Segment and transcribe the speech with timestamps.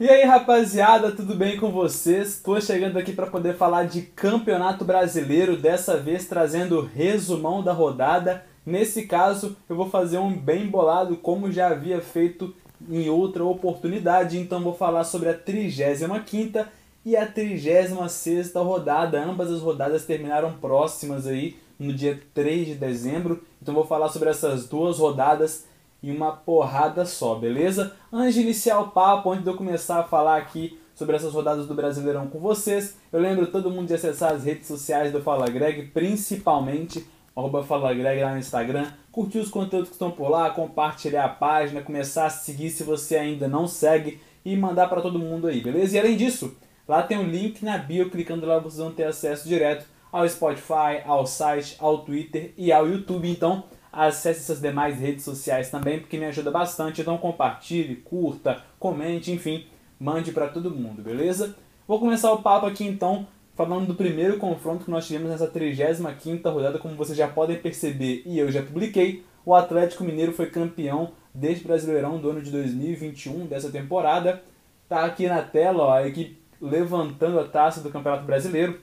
[0.00, 2.34] E aí, rapaziada, tudo bem com vocês?
[2.34, 7.72] Estou chegando aqui para poder falar de Campeonato Brasileiro, dessa vez trazendo o resumão da
[7.72, 8.44] rodada.
[8.64, 12.54] Nesse caso, eu vou fazer um bem bolado, como já havia feito
[12.88, 14.38] em outra oportunidade.
[14.38, 16.64] Então, vou falar sobre a 35
[17.04, 19.20] e a 36 rodada.
[19.20, 23.42] Ambas as rodadas terminaram próximas aí no dia 3 de dezembro.
[23.60, 25.66] Então, vou falar sobre essas duas rodadas
[26.02, 27.92] em uma porrada só, beleza?
[28.12, 31.66] Antes de iniciar o papo, antes de eu começar a falar aqui sobre essas rodadas
[31.66, 35.48] do Brasileirão com vocês, eu lembro todo mundo de acessar as redes sociais do Fala
[35.48, 37.06] Greg, principalmente
[37.36, 41.28] arroba Fala Greg lá no Instagram, curtir os conteúdos que estão por lá, compartilhar a
[41.28, 45.60] página, começar a seguir se você ainda não segue e mandar para todo mundo aí,
[45.60, 45.96] beleza?
[45.96, 46.56] E além disso,
[46.86, 51.02] lá tem um link na bio, clicando lá vocês vão ter acesso direto ao Spotify,
[51.04, 56.18] ao site, ao Twitter e ao YouTube, então Acesse essas demais redes sociais também, porque
[56.18, 57.00] me ajuda bastante.
[57.00, 59.66] Então compartilhe, curta, comente, enfim,
[59.98, 61.56] mande para todo mundo, beleza?
[61.86, 66.52] Vou começar o papo aqui então, falando do primeiro confronto que nós tivemos nessa 35ª
[66.52, 71.12] rodada, como vocês já podem perceber e eu já publiquei, o Atlético Mineiro foi campeão
[71.32, 74.42] deste Brasileirão do ano de 2021, dessa temporada.
[74.88, 78.80] Tá aqui na tela, ó, a equipe levantando a taça do Campeonato Brasileiro.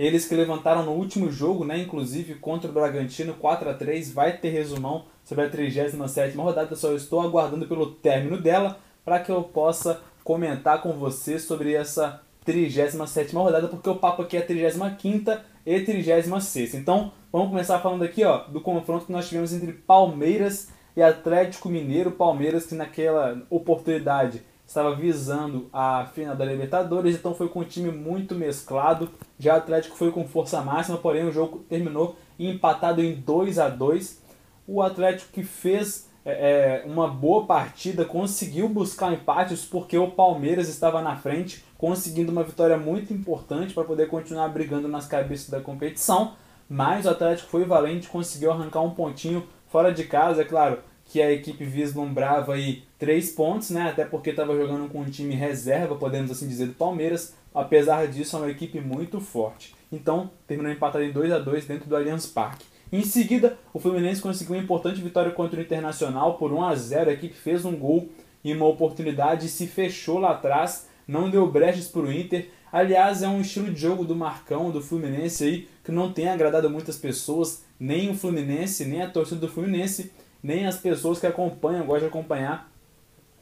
[0.00, 4.34] Eles que levantaram no último jogo, né, inclusive contra o Bragantino 4 a 3 vai
[4.34, 9.42] ter resumão sobre a 37 rodada, só estou aguardando pelo término dela para que eu
[9.42, 15.80] possa comentar com você sobre essa 37 rodada, porque o papo aqui é 35 e
[15.80, 16.76] 36.
[16.76, 21.68] Então, vamos começar falando aqui, ó, do confronto que nós tivemos entre Palmeiras e Atlético
[21.68, 27.64] Mineiro, Palmeiras que naquela oportunidade estava visando a final da Libertadores, então foi com um
[27.64, 29.10] time muito mesclado.
[29.36, 33.68] Já o Atlético foi com força máxima, porém o jogo terminou empatado em 2 a
[33.68, 34.22] 2
[34.68, 40.68] O Atlético que fez é, é, uma boa partida, conseguiu buscar empates porque o Palmeiras
[40.68, 45.60] estava na frente, conseguindo uma vitória muito importante para poder continuar brigando nas cabeças da
[45.60, 46.34] competição.
[46.68, 50.78] Mas o Atlético foi valente, conseguiu arrancar um pontinho fora de casa, é claro
[51.10, 53.88] que a equipe vislumbrava aí três pontos, né?
[53.90, 57.34] Até porque estava jogando com um time reserva, podemos assim dizer, do Palmeiras.
[57.52, 59.74] Apesar disso, é uma equipe muito forte.
[59.90, 62.64] Então, terminou empatado em 2 a 2 dentro do Allianz Parque.
[62.92, 67.10] Em seguida, o Fluminense conseguiu uma importante vitória contra o Internacional por 1 a 0.
[67.10, 68.08] A equipe fez um gol
[68.44, 72.50] e uma oportunidade se fechou lá atrás, não deu brechas para o Inter.
[72.72, 76.70] Aliás, é um estilo de jogo do Marcão, do Fluminense aí, que não tem agradado
[76.70, 80.12] muitas pessoas, nem o Fluminense, nem a torcida do Fluminense
[80.42, 82.70] nem as pessoas que acompanham, gostam de acompanhar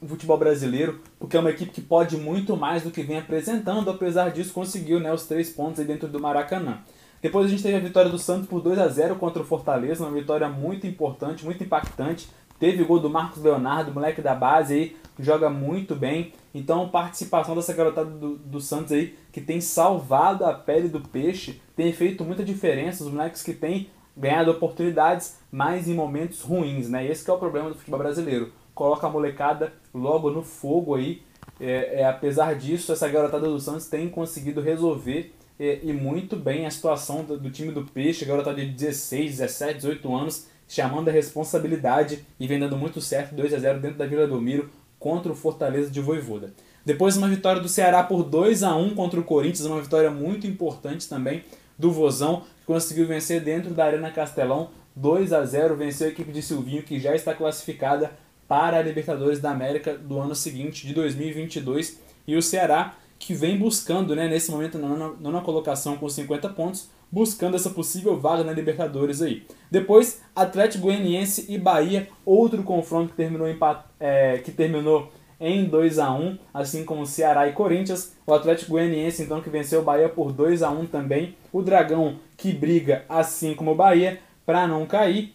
[0.00, 3.90] o futebol brasileiro, porque é uma equipe que pode muito mais do que vem apresentando,
[3.90, 6.78] apesar disso conseguiu né, os três pontos aí dentro do Maracanã.
[7.20, 10.04] Depois a gente teve a vitória do Santos por 2 a 0 contra o Fortaleza,
[10.04, 12.28] uma vitória muito importante, muito impactante.
[12.60, 16.32] Teve o gol do Marcos Leonardo, moleque da base aí, joga muito bem.
[16.54, 21.60] Então, participação dessa garotada do, do Santos aí, que tem salvado a pele do peixe,
[21.76, 23.04] tem feito muita diferença.
[23.04, 27.06] Os moleques que têm ganhado oportunidades, mas em momentos ruins, né?
[27.06, 28.52] Esse é o problema do futebol brasileiro.
[28.74, 31.22] Coloca a molecada logo no fogo aí.
[31.60, 36.66] É, é, apesar disso, essa garotada do Santos tem conseguido resolver é, e muito bem
[36.66, 41.12] a situação do, do, time do Peixe, garotada de 16, 17, 18 anos, chamando a
[41.12, 45.34] responsabilidade e vem dando muito certo, 2 a 0 dentro da Vila Belmiro contra o
[45.34, 46.52] Fortaleza de Voivoda.
[46.84, 50.46] Depois uma vitória do Ceará por 2 a 1 contra o Corinthians, uma vitória muito
[50.46, 51.42] importante também
[51.78, 56.32] do Vozão, que conseguiu vencer dentro da Arena Castelão 2 a 0 venceu a equipe
[56.32, 58.10] de Silvinho, que já está classificada
[58.48, 62.00] para a Libertadores da América do ano seguinte, de 2022.
[62.26, 66.90] E o Ceará, que vem buscando, né, nesse momento, na nona, colocação com 50 pontos,
[67.12, 69.46] buscando essa possível vaga na Libertadores aí.
[69.70, 73.56] Depois, Atlético Goianiense e Bahia, outro confronto que terminou, em,
[74.00, 78.16] é, que terminou em 2 a 1 assim como Ceará e Corinthians.
[78.26, 81.36] O Atlético Goianiense, então, que venceu o Bahia por 2 a 1 também.
[81.52, 85.34] O Dragão, que briga assim como o Bahia para não cair.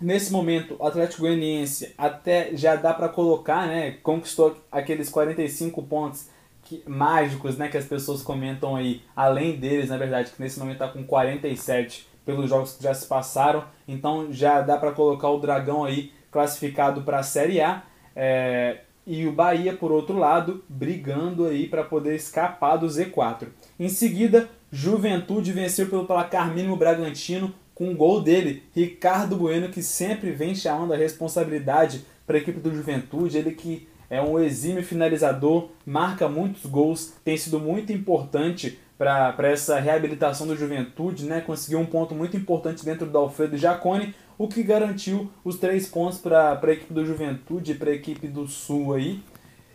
[0.00, 6.28] Nesse momento, o Atlético Goianiense até já dá para colocar, né, conquistou aqueles 45 pontos
[6.64, 10.82] que, mágicos, né, que as pessoas comentam aí, além deles, na verdade, que nesse momento
[10.82, 13.64] está com 47 pelos jogos que já se passaram.
[13.86, 17.82] Então já dá para colocar o Dragão aí classificado para a Série A.
[18.14, 23.48] É, e o Bahia, por outro lado, brigando aí para poder escapar do Z4.
[23.78, 29.82] Em seguida, Juventude venceu pelo placar mínimo Bragantino com o gol dele, Ricardo Bueno, que
[29.82, 34.84] sempre vem chamando a responsabilidade para a equipe do Juventude, ele que é um exímio
[34.84, 41.40] finalizador, marca muitos gols, tem sido muito importante para essa reabilitação do Juventude, né?
[41.40, 46.18] conseguiu um ponto muito importante dentro do Alfredo Jacone, o que garantiu os três pontos
[46.18, 49.20] para a equipe do Juventude para a equipe do Sul aí.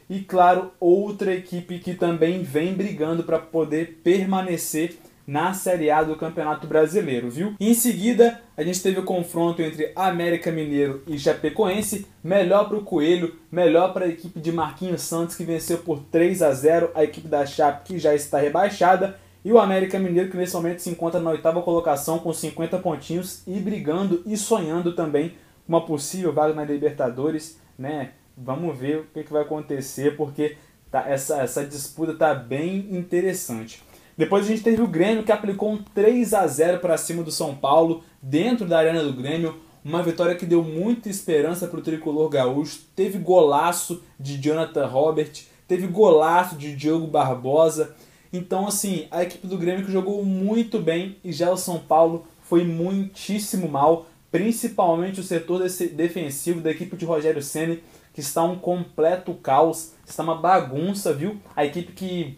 [0.09, 6.17] e claro, outra equipe que também vem brigando para poder permanecer na Série A do
[6.17, 7.55] Campeonato Brasileiro, viu?
[7.61, 12.83] Em seguida, a gente teve o confronto entre América Mineiro e Chapecoense, melhor para o
[12.83, 17.05] Coelho, melhor para a equipe de Marquinhos Santos que venceu por 3 a 0, a
[17.05, 19.17] equipe da Chape que já está rebaixada,
[19.47, 23.43] e o América Mineiro que nesse momento se encontra na oitava colocação com 50 pontinhos
[23.47, 25.35] e brigando e sonhando também
[25.65, 28.11] uma possível vaga na Libertadores, né?
[28.35, 30.57] Vamos ver o que, que vai acontecer, porque
[30.91, 33.81] tá, essa, essa disputa tá bem interessante.
[34.17, 37.31] Depois a gente teve o Grêmio que aplicou um 3 a 0 para cima do
[37.31, 39.55] São Paulo, dentro da arena do Grêmio.
[39.81, 42.81] Uma vitória que deu muita esperança para o tricolor gaúcho.
[42.93, 45.31] Teve golaço de Jonathan Robert,
[45.65, 47.95] teve golaço de Diogo Barbosa.
[48.31, 52.25] Então, assim, a equipe do Grêmio que jogou muito bem e já o São Paulo
[52.41, 55.61] foi muitíssimo mal, principalmente o setor
[55.93, 57.83] defensivo da equipe de Rogério Ceni,
[58.13, 61.37] que está um completo caos, está uma bagunça, viu?
[61.55, 62.35] A equipe que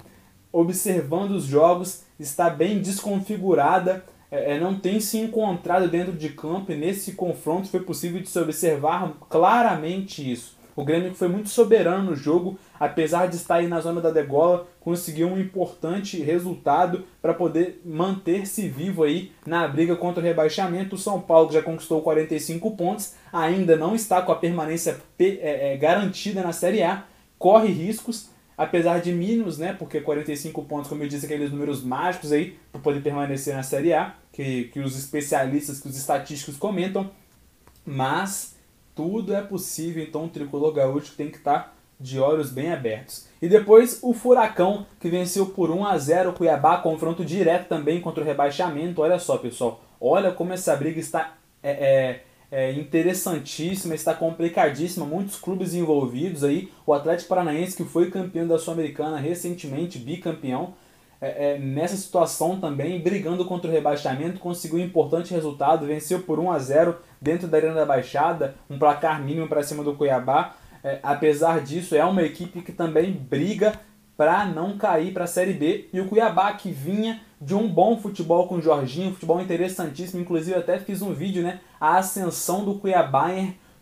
[0.51, 6.71] observando os jogos, está bem desconfigurada, é, é, não tem se encontrado dentro de campo
[6.71, 10.57] e nesse confronto foi possível de se observar claramente isso.
[10.75, 14.67] O Grêmio foi muito soberano no jogo, apesar de estar aí na zona da degola,
[14.79, 20.95] conseguiu um importante resultado para poder manter-se vivo aí na briga contra o rebaixamento.
[20.95, 25.77] O São Paulo já conquistou 45 pontos, ainda não está com a permanência é, é,
[25.77, 27.03] garantida na Série A,
[27.37, 29.73] corre riscos, apesar de mínimos, né?
[29.73, 33.93] Porque 45 pontos, como eu disse, aqueles números mágicos aí para poder permanecer na Série
[33.93, 37.11] A, que, que os especialistas, que os estatísticos comentam,
[37.85, 38.55] mas
[38.95, 43.27] tudo é possível, então o tricolor gaúcho tem que estar tá de olhos bem abertos.
[43.41, 47.99] E depois o Furacão, que venceu por 1 a 0 o Cuiabá, confronto direto também
[47.99, 49.01] contra o rebaixamento.
[49.01, 55.37] Olha só, pessoal, olha como essa briga está é, é, é, interessantíssima, está complicadíssima, muitos
[55.37, 56.71] clubes envolvidos aí.
[56.85, 60.73] O Atlético Paranaense, que foi campeão da Sul-Americana recentemente, bicampeão,
[61.21, 66.39] é, é, nessa situação também, brigando contra o rebaixamento, conseguiu um importante resultado, venceu por
[66.39, 70.55] 1 a 0 dentro da Arena da Baixada, um placar mínimo para cima do Cuiabá.
[70.83, 73.73] É, apesar disso, é uma equipe que também briga
[74.15, 75.87] para não cair para a Série B.
[75.93, 80.57] E o Cuiabá, que vinha de um bom futebol com o Jorginho, futebol interessantíssimo, inclusive
[80.57, 81.61] até fiz um vídeo, né?
[81.79, 83.29] A ascensão do Cuiabá,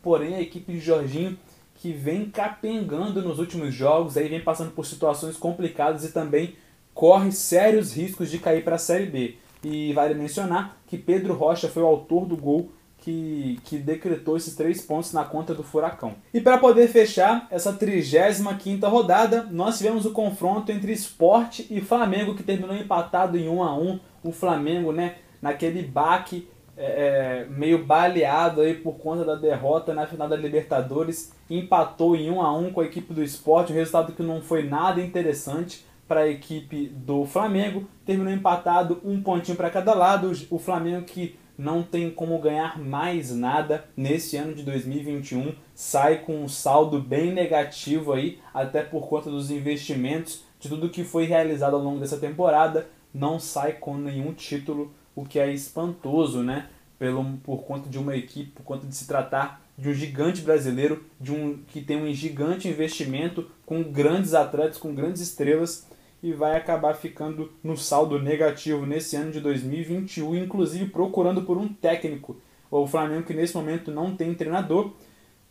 [0.01, 1.37] porém a equipe de Jorginho
[1.77, 6.55] que vem capengando nos últimos jogos, aí vem passando por situações complicadas e também
[6.93, 9.37] corre sérios riscos de cair para a Série B.
[9.63, 14.55] E vale mencionar que Pedro Rocha foi o autor do gol que, que decretou esses
[14.55, 16.15] três pontos na conta do Furacão.
[16.33, 22.35] E para poder fechar essa 35 rodada, nós tivemos o confronto entre Esporte e Flamengo,
[22.35, 27.85] que terminou empatado em 1 a 1 O Flamengo, né, naquele baque é, é meio
[27.85, 32.73] baleado aí por conta da derrota na final da Libertadores, empatou em 1 a 1
[32.73, 36.87] com a equipe do Esporte, um resultado que não foi nada interessante para a equipe
[36.87, 42.39] do Flamengo, terminou empatado um pontinho para cada lado, o Flamengo que não tem como
[42.39, 48.83] ganhar mais nada nesse ano de 2021, sai com um saldo bem negativo aí, até
[48.83, 53.73] por conta dos investimentos, de tudo que foi realizado ao longo dessa temporada, não sai
[53.73, 56.67] com nenhum título, o que é espantoso, né?
[56.99, 61.05] Pelo, por conta de uma equipe, por conta de se tratar de um gigante brasileiro,
[61.21, 65.87] de um que tem um gigante investimento com grandes atletas, com grandes estrelas
[66.21, 71.67] e vai acabar ficando no saldo negativo nesse ano de 2021, inclusive procurando por um
[71.67, 72.37] técnico.
[72.69, 74.91] O Flamengo que nesse momento não tem treinador.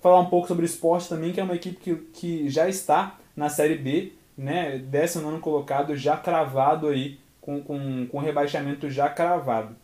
[0.00, 3.18] Falar um pouco sobre o esporte também, que é uma equipe que, que já está
[3.34, 4.78] na Série B, né?
[4.78, 9.74] 19 colocado, já cravado aí, com, com, com rebaixamento já cravado.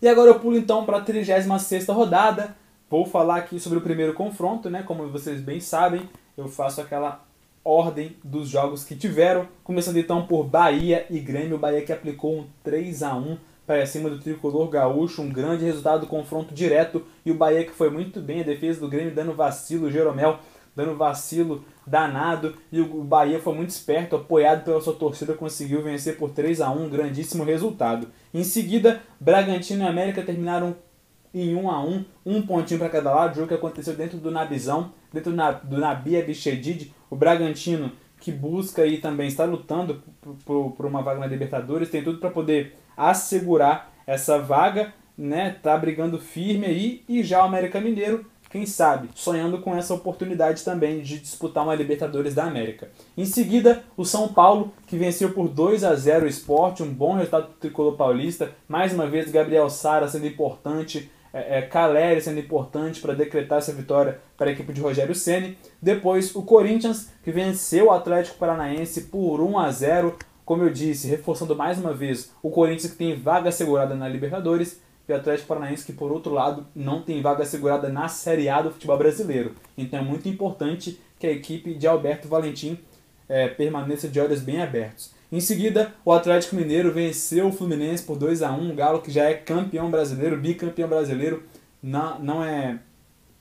[0.00, 2.56] E agora eu pulo então para a 36 rodada.
[2.90, 4.82] Vou falar aqui sobre o primeiro confronto, né?
[4.82, 7.24] Como vocês bem sabem, eu faço aquela
[7.64, 11.58] ordem dos jogos que tiveram, começando então por Bahia e Grêmio.
[11.58, 16.00] Bahia que aplicou um 3 a 1 para cima do tricolor gaúcho, um grande resultado
[16.00, 17.04] do confronto direto.
[17.24, 20.38] E o Bahia que foi muito bem, a defesa do Grêmio dando vacilo, Jeromel
[20.74, 22.54] dando vacilo danado.
[22.70, 26.70] E o Bahia foi muito esperto, apoiado pela sua torcida, conseguiu vencer por 3 a
[26.70, 28.08] 1 um grandíssimo resultado.
[28.32, 30.76] Em seguida, Bragantino e América terminaram
[31.34, 34.92] em 1 a 1 um pontinho para cada lado, jogo que aconteceu dentro do Nabizão,
[35.12, 35.32] dentro
[35.64, 40.02] do Nabi Abichedid, o Bragantino, que busca aí também, está lutando
[40.44, 45.56] por, uma vaga na Libertadores, tem tudo para poder assegurar essa vaga, né?
[45.62, 50.62] Tá brigando firme aí e já o América Mineiro, quem sabe, sonhando com essa oportunidade
[50.62, 52.90] também de disputar uma Libertadores da América.
[53.16, 57.14] Em seguida, o São Paulo, que venceu por 2 a 0 o Sport, um bom
[57.14, 58.52] resultado do tricolor paulista.
[58.68, 63.72] Mais uma vez, Gabriel Sara sendo importante, é, é, Caleri sendo importante para decretar essa
[63.72, 65.56] vitória para a equipe de Rogério Ceni.
[65.80, 71.08] Depois o Corinthians que venceu o Atlético Paranaense por 1 a 0, como eu disse,
[71.08, 75.48] reforçando mais uma vez o Corinthians que tem vaga segurada na Libertadores e o Atlético
[75.48, 79.54] Paranaense que por outro lado não tem vaga segurada na Série A do futebol brasileiro.
[79.76, 82.78] Então é muito importante que a equipe de Alberto Valentim
[83.28, 85.12] é, permaneça de olhos bem abertos.
[85.32, 89.10] Em seguida, o Atlético Mineiro venceu o Fluminense por 2 a 1 o Galo que
[89.10, 91.44] já é campeão brasileiro, bicampeão brasileiro,
[91.82, 92.78] não, não é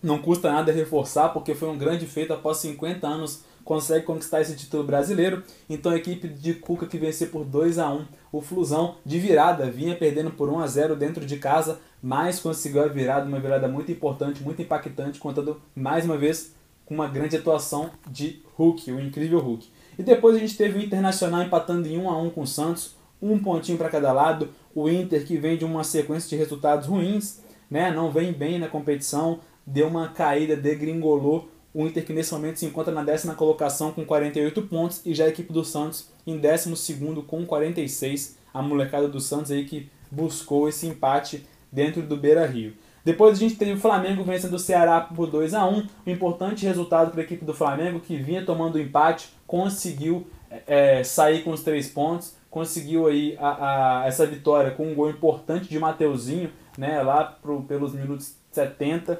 [0.02, 4.56] não custa nada reforçar, porque foi um grande feito após 50 anos consegue conquistar esse
[4.56, 5.44] título brasileiro.
[5.70, 9.70] Então a equipe de Cuca que venceu por 2 a 1 o Flusão de virada,
[9.70, 13.68] vinha perdendo por 1 a 0 dentro de casa, mas conseguiu a virada, uma virada
[13.68, 16.56] muito importante, muito impactante, contando mais uma vez
[16.86, 19.68] com uma grande atuação de Hulk, o incrível Hulk.
[20.02, 22.96] E depois a gente teve o Internacional empatando em 1 a 1 com o Santos,
[23.22, 24.50] um pontinho para cada lado.
[24.74, 27.40] O Inter que vem de uma sequência de resultados ruins,
[27.70, 27.92] né?
[27.92, 31.50] Não vem bem na competição, deu uma caída, degringolou.
[31.72, 35.26] O Inter que nesse momento se encontra na décima colocação com 48 pontos e já
[35.26, 38.38] a equipe do Santos em décimo segundo com 46.
[38.52, 42.74] A molecada do Santos aí que buscou esse empate dentro do Beira-Rio.
[43.04, 46.66] Depois a gente teve o Flamengo vencendo o Ceará por 2 a 1 um importante
[46.66, 50.28] resultado para a equipe do Flamengo, que vinha tomando empate, conseguiu
[50.68, 55.10] é, sair com os três pontos, conseguiu aí a, a, essa vitória com um gol
[55.10, 59.20] importante de Mateuzinho, né, lá pro, pelos minutos 70,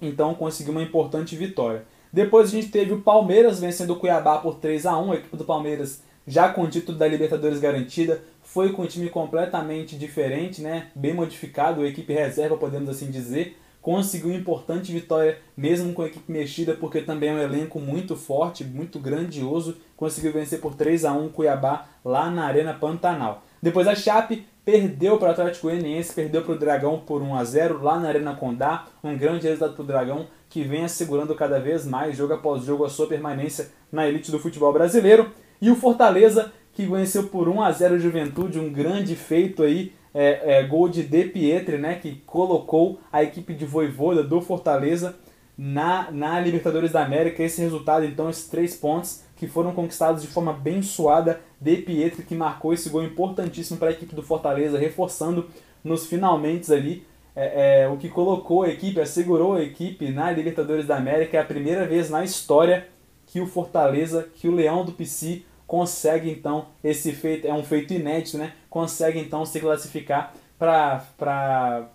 [0.00, 1.84] então conseguiu uma importante vitória.
[2.12, 5.36] Depois a gente teve o Palmeiras vencendo o Cuiabá por 3 a 1 a equipe
[5.36, 8.22] do Palmeiras já com o título da Libertadores garantida,
[8.56, 10.86] foi com um time completamente diferente, né?
[10.94, 13.58] bem modificado, a equipe reserva, podemos assim dizer.
[13.82, 18.64] Conseguiu importante vitória, mesmo com a equipe mexida, porque também é um elenco muito forte,
[18.64, 19.76] muito grandioso.
[19.94, 23.42] Conseguiu vencer por 3 a 1 Cuiabá lá na Arena Pantanal.
[23.60, 27.44] Depois a Chape perdeu para o Atlético Goianiense, perdeu para o Dragão por 1 a
[27.44, 28.86] 0 lá na Arena Condá.
[29.04, 32.86] Um grande resultado para o Dragão, que vem assegurando cada vez mais, jogo após jogo,
[32.86, 35.30] a sua permanência na elite do futebol brasileiro.
[35.60, 39.94] E o Fortaleza, que venceu por 1 a 0 o Juventude, um grande feito aí,
[40.12, 45.16] é, é, gol de De Pietri, né, que colocou a equipe de Voivoda do Fortaleza
[45.56, 47.42] na, na Libertadores da América.
[47.42, 51.40] Esse resultado, então, esses três pontos que foram conquistados de forma bem suada.
[51.58, 55.48] De Pietri que marcou esse gol importantíssimo para a equipe do Fortaleza, reforçando
[55.82, 60.86] nos finalmente ali é, é, o que colocou a equipe, assegurou a equipe na Libertadores
[60.86, 61.38] da América.
[61.38, 62.86] É a primeira vez na história
[63.26, 67.92] que o Fortaleza, que o Leão do PC consegue então esse feito, é um feito
[67.92, 68.52] inédito, né?
[68.70, 71.88] Consegue então se classificar para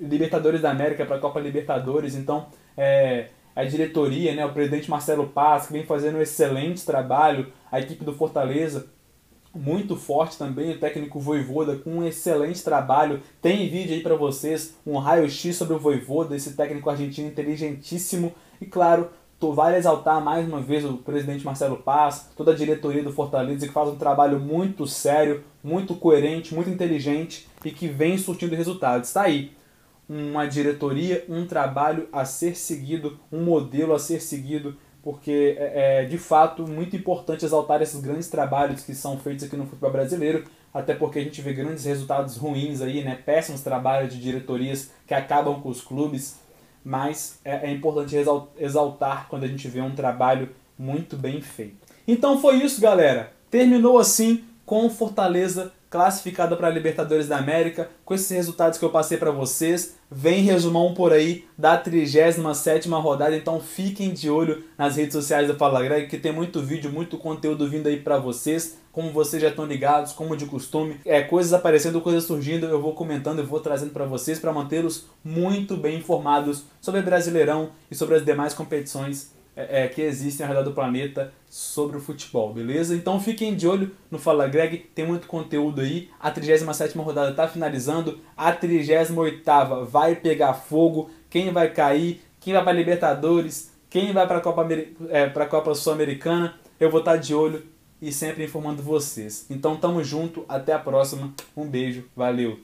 [0.00, 2.14] Libertadores da América, para a Copa Libertadores.
[2.14, 7.52] Então, é, a diretoria, né, o presidente Marcelo Paz, que vem fazendo um excelente trabalho,
[7.70, 8.86] a equipe do Fortaleza,
[9.54, 13.20] muito forte também, o técnico Voivoda com um excelente trabalho.
[13.42, 18.32] Tem vídeo aí para vocês, um raio-x sobre o Voivoda, esse técnico argentino inteligentíssimo.
[18.60, 23.04] E claro, Tô, vale exaltar mais uma vez o presidente Marcelo Paz, toda a diretoria
[23.04, 28.18] do Fortaleza que faz um trabalho muito sério, muito coerente, muito inteligente e que vem
[28.18, 29.06] surtindo resultados.
[29.06, 29.52] Está aí
[30.08, 36.04] uma diretoria, um trabalho a ser seguido, um modelo a ser seguido, porque é, é
[36.04, 40.46] de fato muito importante exaltar esses grandes trabalhos que são feitos aqui no futebol brasileiro,
[40.74, 43.14] até porque a gente vê grandes resultados ruins aí, né?
[43.24, 46.40] Péssimos trabalhos de diretorias que acabam com os clubes
[46.88, 48.16] mas é, é importante
[48.58, 51.76] exaltar quando a gente vê um trabalho muito bem feito.
[52.06, 53.30] Então foi isso, galera.
[53.50, 58.90] Terminou assim com Fortaleza classificado para a Libertadores da América, com esses resultados que eu
[58.90, 59.96] passei para vocês.
[60.10, 65.56] Vem resumão por aí da 37ª rodada, então fiquem de olho nas redes sociais do
[65.56, 69.50] Fala Greg, que tem muito vídeo, muito conteúdo vindo aí para vocês como vocês já
[69.50, 73.60] estão ligados, como de costume, é, coisas aparecendo, coisas surgindo, eu vou comentando, eu vou
[73.60, 78.54] trazendo para vocês para mantê-los muito bem informados sobre o Brasileirão e sobre as demais
[78.54, 82.92] competições é, é, que existem ao redor do planeta sobre o futebol, beleza?
[82.96, 86.10] Então fiquem de olho no Fala Greg, tem muito conteúdo aí.
[86.18, 89.44] A 37 rodada está finalizando, a 38
[89.88, 91.08] vai pegar fogo.
[91.30, 92.20] Quem vai cair?
[92.40, 93.70] Quem vai para Libertadores?
[93.88, 94.66] Quem vai para a Copa,
[95.08, 96.58] é, Copa Sul-Americana?
[96.80, 99.46] Eu vou estar tá de olho e sempre informando vocês.
[99.50, 101.32] Então tamo junto, até a próxima.
[101.56, 102.58] Um beijo, valeu.